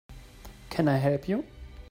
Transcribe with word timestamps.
Can 0.71 0.87
I 0.87 0.97
help 0.97 1.29
you? 1.29 1.45